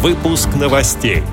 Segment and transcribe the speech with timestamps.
[0.00, 1.24] Выпуск новостей.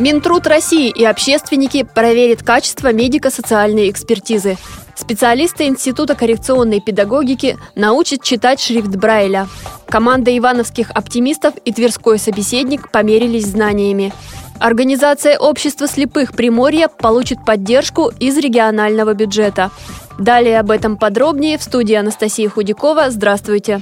[0.00, 4.58] Минтруд России и общественники проверят качество медико-социальной экспертизы.
[4.96, 9.46] Специалисты Института коррекционной педагогики научат читать шрифт Брайля.
[9.86, 14.12] Команда ивановских оптимистов и Тверской собеседник померились знаниями.
[14.58, 19.70] Организация общества слепых Приморья получит поддержку из регионального бюджета.
[20.18, 23.10] Далее об этом подробнее в студии Анастасии Худякова.
[23.10, 23.80] Здравствуйте!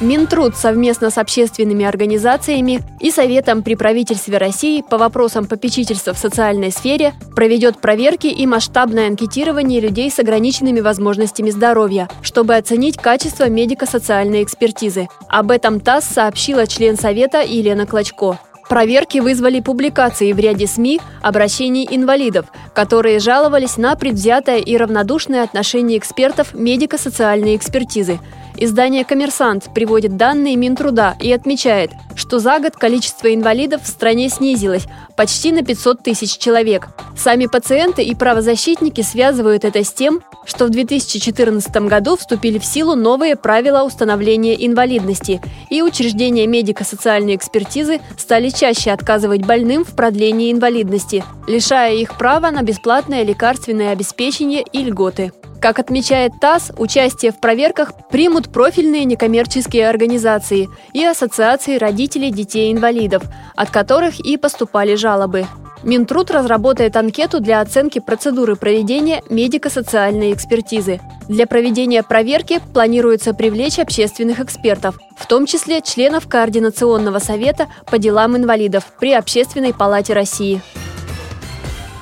[0.00, 6.72] Минтруд совместно с общественными организациями и Советом при правительстве России по вопросам попечительства в социальной
[6.72, 14.42] сфере проведет проверки и масштабное анкетирование людей с ограниченными возможностями здоровья, чтобы оценить качество медико-социальной
[14.42, 15.08] экспертизы.
[15.28, 18.38] Об этом ТАСС сообщила член Совета Елена Клочко.
[18.70, 25.98] Проверки вызвали публикации в ряде СМИ обращений инвалидов, которые жаловались на предвзятое и равнодушное отношение
[25.98, 28.20] экспертов медико-социальной экспертизы–
[28.62, 34.86] Издание «Коммерсант» приводит данные Минтруда и отмечает, что за год количество инвалидов в стране снизилось
[35.16, 36.88] почти на 500 тысяч человек.
[37.16, 40.20] Сами пациенты и правозащитники связывают это с тем,
[40.50, 48.00] что в 2014 году вступили в силу новые правила установления инвалидности, и учреждения медико-социальной экспертизы
[48.18, 54.82] стали чаще отказывать больным в продлении инвалидности, лишая их права на бесплатное лекарственное обеспечение и
[54.82, 55.32] льготы.
[55.60, 63.22] Как отмечает ТАСС, участие в проверках примут профильные некоммерческие организации и ассоциации родителей детей-инвалидов,
[63.54, 65.46] от которых и поступали жалобы.
[65.82, 71.00] Минтруд разработает анкету для оценки процедуры проведения медико-социальной экспертизы.
[71.28, 78.36] Для проведения проверки планируется привлечь общественных экспертов, в том числе членов Координационного совета по делам
[78.36, 80.60] инвалидов при Общественной палате России.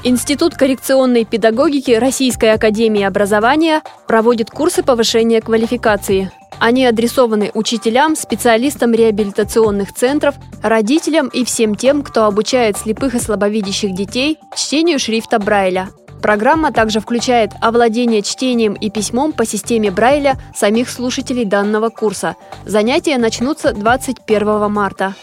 [0.09, 6.33] Институт коррекционной педагогики Российской академии образования проводит курсы повышения квалификации.
[6.59, 13.95] Они адресованы учителям, специалистам реабилитационных центров, родителям и всем тем, кто обучает слепых и слабовидящих
[13.95, 15.91] детей чтению шрифта Брайля.
[16.23, 22.35] Программа также включает овладение чтением и письмом по системе Брайля самих слушателей данного курса.
[22.65, 25.15] Занятия начнутся 21 марта.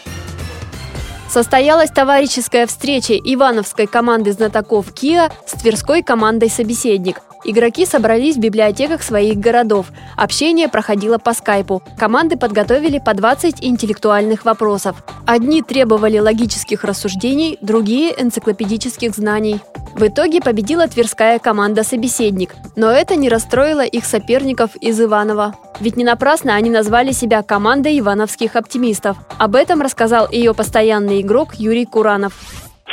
[1.28, 7.20] Состоялась товарищеская встреча Ивановской команды знатоков КИА с Тверской командой «Собеседник».
[7.44, 9.86] Игроки собрались в библиотеках своих городов.
[10.16, 11.82] Общение проходило по скайпу.
[11.96, 15.04] Команды подготовили по 20 интеллектуальных вопросов.
[15.26, 19.60] Одни требовали логических рассуждений, другие– энциклопедических знаний.
[19.96, 25.52] В итоге победила тверская команда «Собеседник», но это не расстроило их соперников из Иванова.
[25.80, 29.16] Ведь не напрасно они назвали себя командой ивановских оптимистов.
[29.38, 32.34] Об этом рассказал ее постоянный игрок Юрий Куранов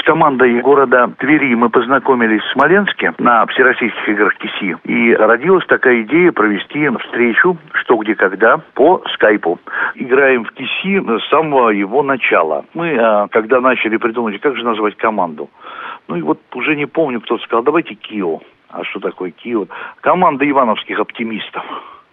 [0.03, 4.75] с командой города Твери мы познакомились в Смоленске на Всероссийских играх КИСИ.
[4.84, 9.59] И родилась такая идея провести встречу «Что, где, когда» по скайпу.
[9.96, 12.66] Играем в КИСИ с самого его начала.
[12.74, 15.50] Мы, а, когда начали придумать, как же назвать команду,
[16.08, 18.41] ну и вот уже не помню, кто сказал, давайте Кио.
[18.69, 19.68] А что такое Кио?
[20.02, 21.64] Команда ивановских оптимистов.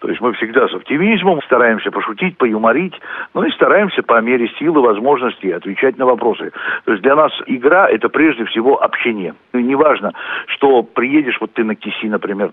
[0.01, 2.95] То есть мы всегда с оптимизмом стараемся пошутить, поюморить,
[3.35, 6.53] ну и стараемся по мере силы, возможности отвечать на вопросы.
[6.87, 9.35] То есть для нас игра– это прежде всего общение.
[9.53, 10.13] И неважно,
[10.47, 12.51] что приедешь, вот ты на КИСИ, например,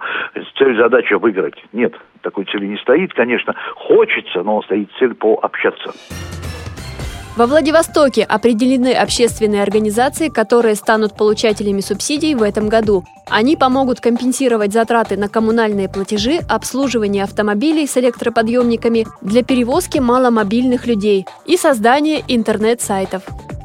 [0.58, 1.64] цель, задача выиграть.
[1.72, 3.14] Нет, такой цели не стоит.
[3.14, 5.94] Конечно, хочется, но стоит цель пообщаться.
[7.38, 13.06] Во Владивостоке определены общественные организации, которые станут получателями субсидий в этом году.
[13.28, 21.28] Они помогут компенсировать затраты на коммунальные платежи, обслуживание автомобилей с электроподъемниками для перевозки маломобильных людей
[21.46, 23.22] и создание интернет-сайтов.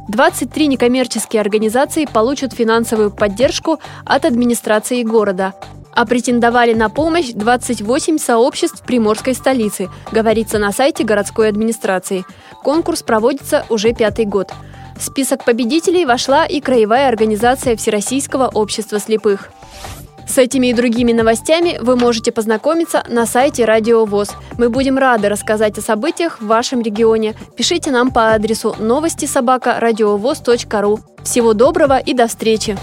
[0.08, 5.54] 23 некоммерческие организации получат финансовую поддержку от администрации города
[5.92, 12.24] а претендовали на помощь 28 сообществ приморской столицы, говорится на сайте городской администрации.
[12.62, 14.52] Конкурс проводится уже пятый год.
[14.96, 19.50] В список победителей вошла и Краевая организация Всероссийского общества слепых.
[20.26, 24.30] С этими и другими новостями вы можете познакомиться на сайте Радио ВОЗ.
[24.56, 27.34] Мы будем рады рассказать о событиях в вашем регионе.
[27.56, 29.78] Пишите нам по адресу новости собака
[30.80, 31.00] ру.
[31.22, 32.78] Всего доброго и до встречи!